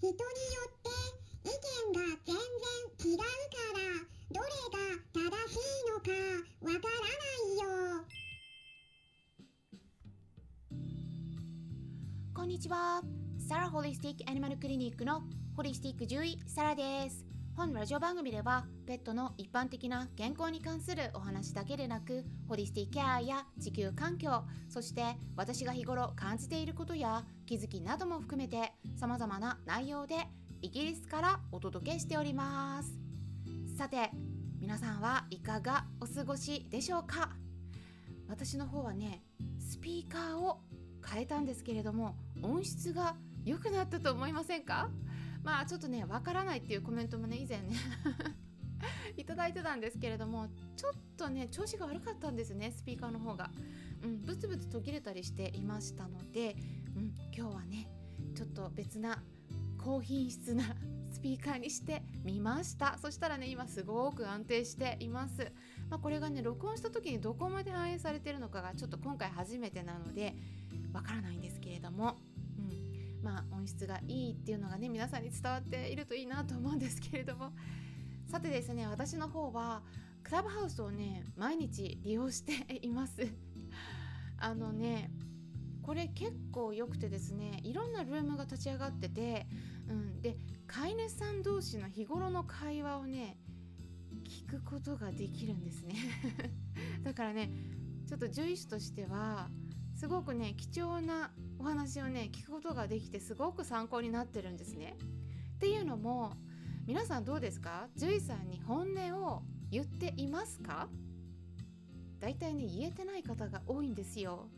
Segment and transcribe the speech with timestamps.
[0.00, 0.24] 人によっ
[0.80, 0.88] て
[1.44, 2.40] 意見が全然
[3.12, 3.24] 違うか
[3.76, 3.84] ら
[4.32, 4.80] どれが
[5.12, 5.20] 正
[5.52, 6.08] しいのか
[6.62, 8.04] わからないよ。
[12.34, 13.02] こんにちは。
[13.46, 15.20] サラホリスティックアニマルクリニックの
[15.54, 17.29] ホリスティック獣医サラです。
[17.60, 25.04] 本ラジオ番組ではペットの一般的な健康に関するお話だけでなくホリスティケアや地球環境そして
[25.36, 30.14] 私が日頃感じていることや気づきなども含めて様々な内容で
[30.62, 32.98] イギリスからお届けしております。
[33.76, 34.10] さて
[34.58, 37.28] 皆さんはいかがお過ごしでしょうか？
[38.26, 39.22] 私の方はね
[39.58, 40.62] スピーカーを
[41.06, 44.88] 変えたんですけれども音質が良くなったと思いませんか？
[45.42, 47.76] まあちょっとねわからないっていうコメントもね以前ね
[49.16, 53.50] いただいてたんですけれどもちょっとね調子が悪かったんですねスピーカーの方が、
[54.02, 56.56] うん、ブツブツ途切れたりしていましたので、
[56.96, 57.88] うん、今日はね
[58.34, 59.22] ちょっと別な
[59.78, 60.76] 高品質な
[61.10, 62.96] スピーカーにしてみました。
[62.98, 65.52] そしたらね今すごく安定しています、
[65.88, 70.36] まあ、これがね録音した時にどこまで反映されてるのかがちょっと今回初めてなので
[70.92, 72.16] わからないんですけれども、
[73.22, 77.52] まあ音質がいいっていうのがね皆さんに伝わっているといいなと思うんですけれども。
[78.30, 79.82] さてですね私の方は
[80.22, 83.26] クラブハウスをね毎日利用しています。
[84.38, 85.10] あのね
[85.82, 89.48] これ結構良くてですねいろんなルームが立ち上がってて、
[89.88, 93.36] うん、で飼い主さん同士の日頃の会話をね
[94.22, 95.96] 聞くことができるんですね。
[97.02, 97.50] だからね
[98.06, 99.50] ちょっと獣医師としては
[99.96, 104.96] すごくね貴重なお話をね聞くことができてすごく参考になってるんですね。
[105.56, 106.32] っていうのも
[106.86, 107.88] 皆さんどうですか？
[107.96, 110.88] 獣医さんに本音を言っていますか？
[112.18, 114.48] 大体ね言えてない方が多いんですよ。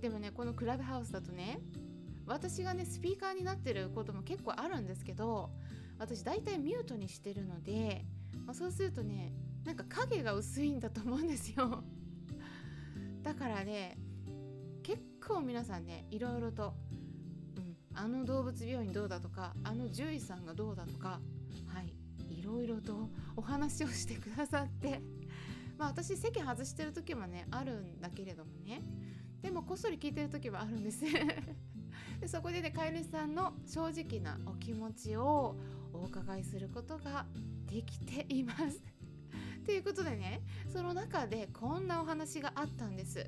[0.00, 1.60] でもねこのクラブハウスだとね
[2.24, 5.50] 私がねスピーカーになってることも結構あるんですけど
[5.98, 8.06] 私大体ミュートにしてるので、
[8.46, 9.34] まあ、そうするとね
[9.66, 11.82] なんか影が薄いんだと思うんですよ
[13.22, 13.98] だからね
[15.28, 16.72] 構皆さんねいろいろと、
[17.56, 21.20] うん、あの動物病院どうだとかあの獣医さんがどうだとか
[21.66, 21.94] はい
[22.34, 25.02] いろいろとお話をしてくださって
[25.76, 28.82] まあ私席外してる時もねあるんだけれどもね。
[29.42, 31.04] でもこっそり聞いてる時はあるんです。
[32.20, 35.56] でそこでね飼い主さんの正直なお気持ちを
[35.92, 37.26] お伺いすることが
[37.66, 38.82] できています。
[39.64, 40.40] ということでね
[40.72, 43.24] その中でこんなお話があったんです。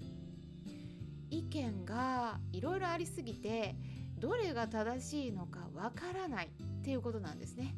[1.31, 3.77] 意見がいろいろありすぎて
[4.19, 7.75] どれが正しいのかわからないっていうことなんですね。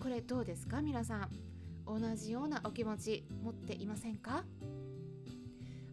[0.00, 0.82] これどうですか？
[0.82, 1.30] 皆さん。
[1.84, 4.44] 同じようなお気持ち持っていませんか？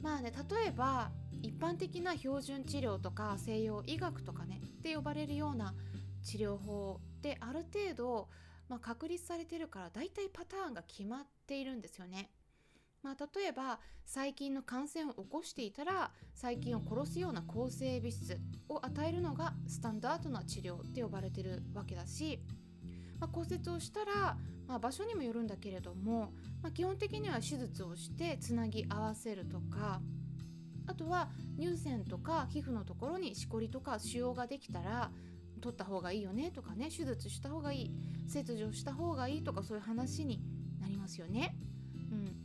[0.03, 5.73] まあね例えば一般的な標準治療とか西洋医学とかねって呼ばれるような
[6.23, 8.29] 治療法ってある程度、
[8.69, 12.29] まあ、確立されてるから大体パターンが決まっているんですよね。
[13.03, 18.37] まあ、例えば細菌の感染を起こしていたら細菌を殺すような抗生物質
[18.67, 22.39] を与えるのがスタンダードな治療って呼ばれてるわけだし、
[23.19, 30.01] まあ、骨折をしたら、まあ、場所にもよるんだけれども、まあ、基本的には手術をしてつなぎ合わせるとか
[30.87, 35.11] あとは乳腺とか皮膚のところにしこりとか腫瘍ができたら
[35.61, 37.91] 取った方がいいよねとかね手術した方がいい
[38.27, 40.41] 切除した方がいいとかそういう話に
[40.81, 41.55] なりますよね。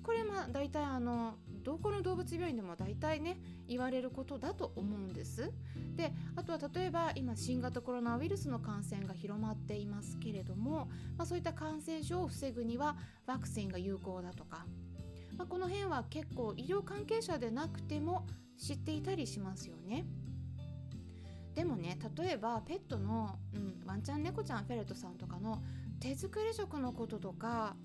[0.04, 1.34] これまあ大体あの
[1.65, 5.50] どこの動物病院でも大体ね言われることだと思うんです。
[5.97, 14.66] であとは例えば今新型コロナウイルスの感染が広まっていますけれども、まあ、そういった感染症を防ぐにはワクチンが有効だとか
[15.37, 18.26] まあ、この辺は結構医療関係者でなくても
[18.59, 20.04] 知っていたりしますよね。
[21.54, 25.62] でもね例えばペットの、うん、ワンちゃん猫ちゃんフェレットさんとかの
[26.00, 27.76] 手作り食のこととか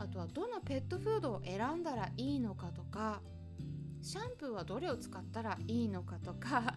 [0.00, 3.20] あとはどのペットフードを選んだらいいのかとか
[4.00, 6.74] シャンプーはどれを使ったらいいのかとか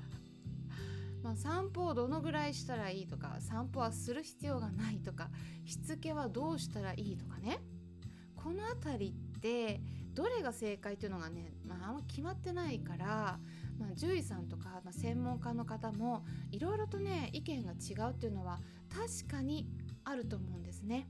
[1.23, 5.29] まあ、散歩をどのぐらいしたらいいとか散歩はする必要がないとか
[5.63, 7.61] しつけはどうしたらいいとかね
[8.35, 9.81] この辺りって
[10.13, 13.39] どれが正解っていうのがね、まあ、あんま決まってないから、
[13.79, 18.59] まあ、獣医さんとか、まあ、専門家の方もいろいろとね意見が違うっていうのは
[18.89, 19.69] 確かに
[20.03, 21.07] あると思うんですね。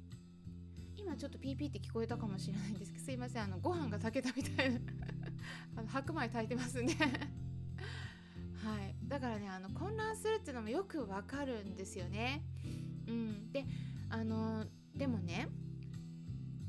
[1.06, 4.80] 今ちょっとピーピーって聞こえたかもしれないんですけど すいませんあのご飯が炊けたみたいな。
[5.76, 6.94] あの白米炊いてますんで。
[6.96, 8.96] はい。
[9.08, 12.44] だからねあの混乱するっていうのもよくわかるんですよね。
[13.08, 13.66] うん、で
[14.10, 14.66] あの
[14.96, 15.50] でもね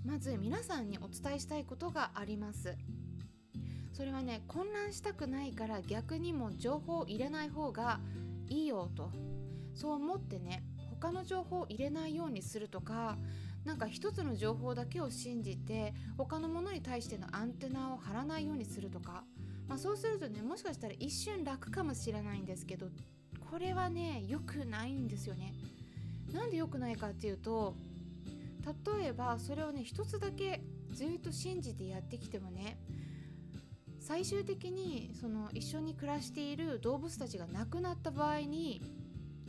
[0.05, 2.77] まず皆さんにお伝えしたいことがあります。
[3.93, 8.01] それはね混乱したくないから逆にも情報を入れない方が
[8.49, 9.13] いいよと。
[9.75, 10.65] そう思ってね
[11.01, 13.19] 他の情報を入れないようにするとか
[13.65, 19.25] なんか一つの情報だけを信じて他のものに対してのアンテナを張らないようにするとか、
[19.67, 22.89] まあ、そうするとねもしかしたら一瞬楽かもしれないんですけど
[23.51, 25.55] これはね良くないんですよね。
[26.33, 27.77] なんで良くないかっていうと
[28.99, 32.79] 例えばそれをね一つだけずっと信じてやってきてもね
[34.01, 38.83] 最終的にその一緒に暮らしている動物たちが亡くなった場合に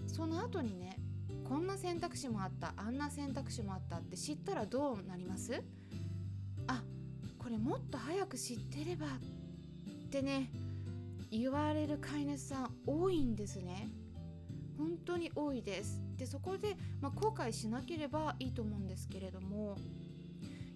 [0.08, 0.98] その後にね
[1.47, 5.63] こんな選択肢もあったあんな選択肢もあったって知ったらどうなります？
[6.68, 6.81] あ
[7.38, 9.09] これもっと早く知ってればっ
[10.09, 10.50] てね
[11.31, 13.88] 言われる飼い主さん多いんですね。
[14.77, 16.01] 本当に多いです。
[16.18, 19.77] でそこで、まあ、後悔しなければいいと思うんですけれども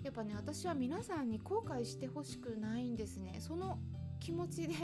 [0.04, 3.38] やっぱね私は皆さんに後悔してほしくないんですね。
[3.40, 3.80] その
[4.20, 4.76] 気持ちで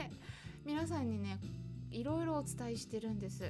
[0.64, 1.38] 皆さんにね
[1.90, 3.44] いろいろお伝えしてるんです。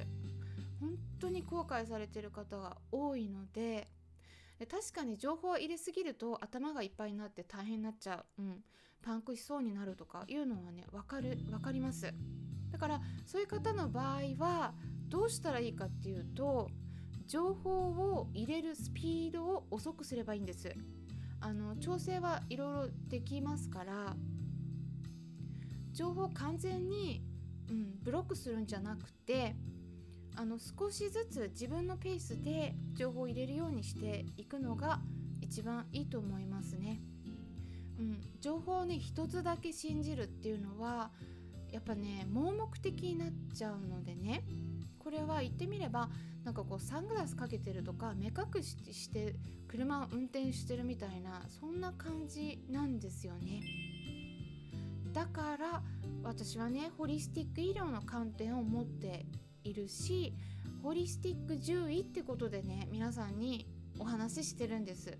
[0.79, 3.87] 本当に後悔されてる方が多いので
[4.65, 8.63] 確かに情報を入れすぎると頭がいっぱいになって大変になっちゃう、うん、
[9.03, 12.11] パンクしそうになるとかいうのはね分かる分かります。
[12.71, 14.73] だからそういう方の場合は
[15.07, 16.69] どうしたらいいかっていうと
[17.27, 20.73] 情報を入れるスピードを遅くすればいいんです。
[21.39, 24.15] あの調整はいろいろできますから
[25.91, 27.21] 情報を完全に、
[27.69, 29.55] うん、ブロックするんじゃなくて
[30.37, 34.99] あの少しずつ自分のペースで情報を入れるようにしていくのが
[35.41, 37.01] 一番いいと思いますね。
[37.99, 41.09] うん、情報をね一つだけ信じるっていうのは
[41.71, 44.43] やっぱね盲目的になっちゃうのでね
[44.99, 46.09] これは言ってみれば
[46.43, 49.35] なんかこうサングラスかけてるとか目隠しして
[49.67, 53.63] 車を運転してるみたいなそんな感じなんですよね
[55.11, 55.81] だから
[56.23, 59.25] 私はねホリスティック医療の観点を持って
[59.69, 60.33] いるし
[60.83, 63.67] ホリスティック獣医ってことでね皆さんに
[63.99, 65.17] お話ししてるんです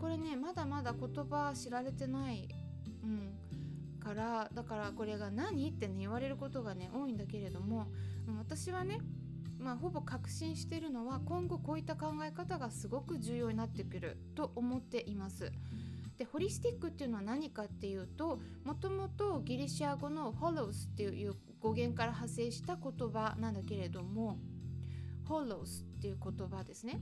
[0.00, 2.48] これねまだまだ言葉知られてない、
[3.02, 3.32] うん、
[3.98, 7.86] からだからこれが何ってね言われることがね多いんだけれども、
[8.38, 9.00] 私はね
[9.58, 15.50] まあ、ほぼ確信してるのは今後こういった考え方がすごく重要になってくると思っています。
[16.18, 21.34] でホリスティックっていうのは何かっていうともともとギリシャ語のホロスっていう
[21.66, 24.38] 語源から派生した言葉なんだけれども
[25.24, 27.00] ホロスっていう言葉ですね。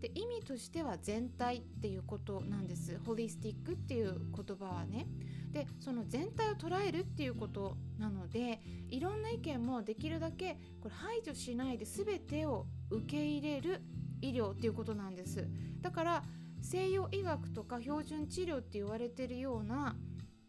[0.00, 2.98] で意味としては全体っていうことなんです。
[3.04, 5.06] ホリスティックっていう言葉はね。
[5.52, 8.60] でその全体を捉えるっていうことなので
[8.90, 13.82] いろんな意見もできるだけこれ排除しないで全てを受け入れる
[14.22, 15.46] 医療っていうことなんです。
[15.82, 16.22] だから
[16.62, 19.96] 西洋医学とか標準治療って言われてるような、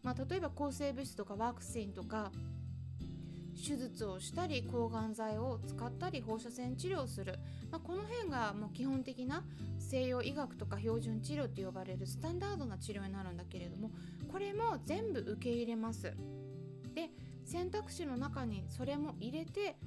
[0.04, 2.32] まあ、例えば抗生物質とかワクチンとか
[3.58, 7.40] 手術をしたり抗がん剤を使ったり放射線治療する、
[7.72, 9.44] まあ、この辺がもう基本的な
[9.80, 13.92] 西洋医学とか標準治療って呼ばれるスタンダードな治療になるんだけれども
[14.32, 16.14] これも全部受け入れます。
[16.94, 17.10] で
[17.46, 19.78] 選択肢の中にそれも入れて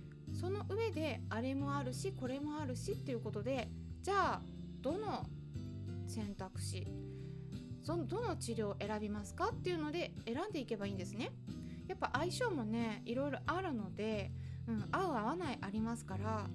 [0.40, 3.68] その上であれもあるしこれもあるしっていうことで
[4.02, 4.42] じゃあ
[4.80, 5.26] どの
[6.06, 6.86] 選択肢
[7.82, 11.32] どの治療を選びますかっていうので選んでいけばいいんですね。
[11.90, 14.30] やっぱ相性もねいろいろあるので、
[14.68, 16.46] うん、合う合わないありますから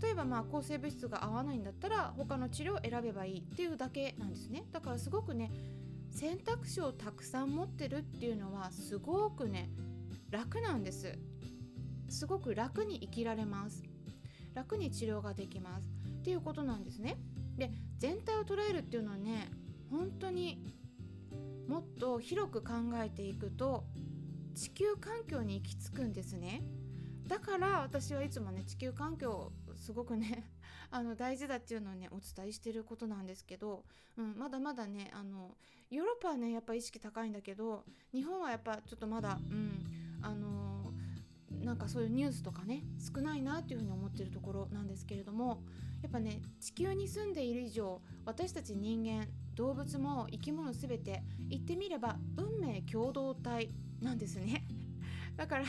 [0.00, 4.64] 例えばまあ抗生物質が合わないんだったら他の治療を選べばいいっていうだけなんですね。
[4.70, 5.50] だからすごくね
[6.12, 9.70] 選択肢をたくさん持ってるっていうのはすごくね
[10.30, 11.18] 楽なんです。
[12.08, 13.82] すごく楽に生きられます。
[14.54, 15.88] 楽に治療ができます。
[16.20, 17.18] っていうことなんですね。
[17.56, 19.50] で全体を捉えるっていうのはね
[19.90, 20.62] 本当に
[21.66, 23.84] もっと広く考えていくと
[24.60, 26.62] 地球環境に行き着くんですね。
[27.26, 30.50] だから私はいつもね地球環境すごくね
[30.90, 33.86] あの大事だっていうのをねお伝えしてることなんですけど、
[34.18, 35.56] うん、まだまだねあの
[35.88, 40.79] ヨーロッパはねやっぱ意識高いんだけど日本はやっぱちょっとまだうんあの
[41.64, 42.82] なんかそういうニュースとかね
[43.14, 45.62] 少ないなっていうふうに思ってるところなんですけれども
[46.02, 54.66] やっぱね地球に住んでいる以上私たち人間動物も生き物全て言ってみれば運命共同体なんですね。
[55.36, 55.64] だから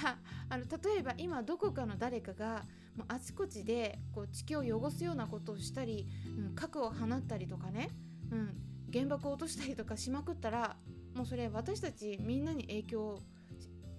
[0.50, 6.08] あの例えば今どこかの誰かがもうあちこちでこう地球を汚すようなことをしたり、
[6.38, 7.90] うん、核を放ったりとかね、
[8.32, 8.56] うん、
[8.92, 10.78] 原爆を落としたりとかしまくったら
[11.16, 13.20] もうそれ私たちみんなに影響を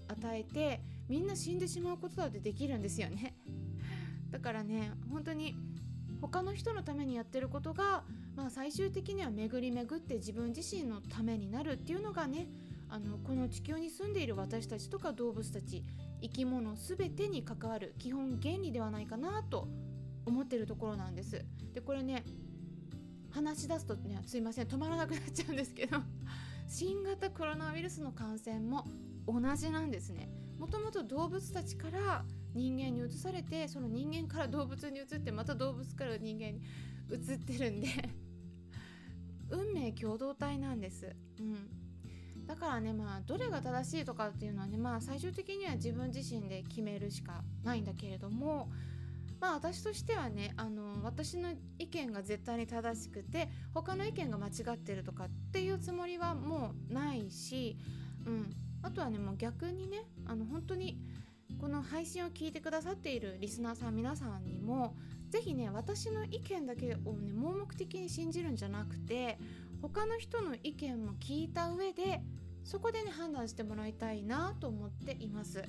[0.08, 0.80] 与えて
[1.12, 3.34] みんな死んでしまうことだってできるんですよね。
[4.30, 5.54] だからね本当に
[6.22, 8.02] 他の人のためにやってることが、
[8.34, 12.48] まあ、最終的には巡り巡って自分自身のためになるっていうのがね
[12.88, 15.84] あのこの地球に住んでいる私たちとか動物たち
[16.22, 19.68] 生き物全てに関わる基本原理ではないかなと
[20.24, 22.24] 思ってるところなんですでこれね
[23.32, 25.98] 話し出すとねすいません止まらなくなっちゃうんですけど
[26.68, 28.86] 新型コロナウイルスの感染も
[29.26, 30.28] 同じなんですね。
[30.58, 32.24] もともと動物たちから
[32.54, 36.62] 人間に移されてその人間から動物に移ってまた動物から人間に
[37.10, 37.88] 移ってるんで
[39.50, 48.70] 運命共同体なんです、うん、だからねまあどれが正しいとかっていうのはねまあ最終的には自分自身で決めるしかないんだけれども
[49.40, 57.76] まあ私としてはねあの私の意見が絶対に正しくて他の意見が間違ってるとかっていうつもりはもうないし、
[58.24, 60.98] うん、あとはねもう逆にねあの本当に
[61.60, 64.96] この配信を聞いてくださっているリスナーさん皆さんにも
[65.30, 69.38] 是非ね私の意見だけをね盲目的に信じるんじゃなくて
[69.80, 72.20] 他の人の意見も聞いた上で
[72.64, 75.64] そこでね判断してもらいたいなと思っています。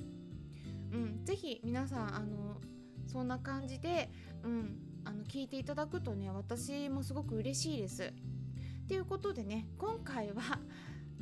[0.92, 2.60] うん、ぜひ皆さんあの
[3.06, 4.10] そんな感じで、
[4.44, 8.12] うん、あの聞いていただくとね私もすごく嬉しいです。
[8.86, 10.42] ということでね今回は、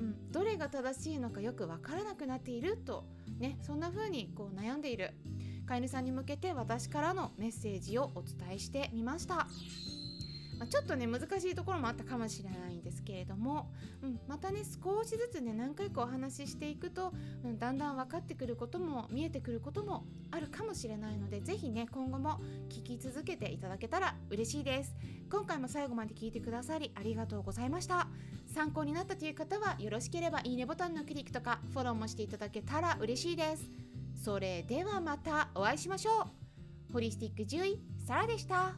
[0.03, 3.05] うん、どれが正しいのかよくわからなくなっていると
[3.39, 5.15] ねそんな風にこう悩んでいる。
[5.65, 9.47] 飼い主さんに向けて私からのメッセージをお伝えしてみました。
[10.59, 17.13] まあ、ちょっとね難しいところもあったかもしれないんですけれども、うん、またね少しずつね何回かお話ししていくと、
[17.45, 24.95] うん、だんだん分かってくることも見えてくることもあるかもしれないので是非ね今後も聞き続けていただけたら嬉しいです。
[25.31, 28.07] 今回も最後まで聞いてくださりありがとうございました。
[28.55, 33.65] 参考になったという方はよろしければいいねボタンのクリックとかフォローもしていただけたら嬉しいです
[34.23, 36.29] それではまたお会いしましょ
[36.91, 38.75] うホリスティック獣医サラでした。